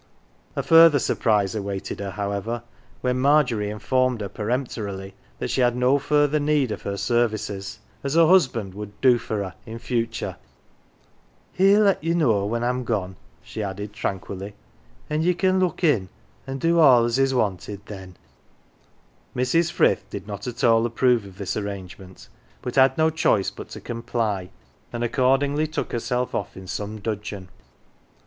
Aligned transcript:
A 0.55 0.63
further 0.63 0.97
surprise 0.97 1.53
awaited 1.53 1.99
her, 1.99 2.09
however, 2.09 2.63
when 3.01 3.19
Margery 3.19 3.69
informed 3.69 4.21
her 4.21 4.29
peremptorily 4.29 5.13
that 5.37 5.51
she 5.51 5.61
had 5.61 5.75
no 5.75 5.99
further 5.99 6.39
need 6.39 6.71
of 6.71 6.81
her 6.81 6.97
services, 6.97 7.77
as 8.03 8.15
her 8.15 8.25
husband 8.25 8.73
would" 8.73 8.99
do 9.01 9.19
for 9.19 9.43
her" 9.43 9.53
in 9.67 9.77
future. 9.77 10.37
140 11.55 11.55
"THE 11.57 11.73
GILLY 11.73 11.75
F'ERS"" 11.75 11.75
He" 11.75 11.75
1!! 11.75 11.85
let 11.85 12.03
ye 12.03 12.13
know 12.39 12.45
when 12.47 12.61
Fin 12.63 12.83
gone," 12.83 13.15
she 13.43 13.61
added 13.61 13.93
tranquilly," 13.93 14.55
an 15.11 15.19
1 15.19 15.21
ye 15.27 15.33
can 15.35 15.59
look 15.59 15.83
in, 15.83 16.09
an 16.47 16.53
1 16.53 16.57
do 16.57 16.79
all 16.79 17.05
as 17.05 17.19
is 17.19 17.35
wanted 17.35 17.85
then." 17.85 18.17
Mrs. 19.35 19.71
Frith 19.71 20.09
did 20.09 20.25
not 20.25 20.47
at 20.47 20.63
all 20.63 20.83
approve 20.87 21.25
of 21.25 21.37
this 21.37 21.55
arrangement, 21.55 22.27
but 22.63 22.73
had 22.73 22.97
no 22.97 23.11
choice 23.11 23.51
but 23.51 23.69
to 23.69 23.79
comply, 23.79 24.49
and 24.91 25.03
accordingly 25.03 25.67
took 25.67 25.91
herself 25.91 26.33
off 26.33 26.57
in 26.57 26.65
some 26.65 26.97
dudgeon. 26.97 27.49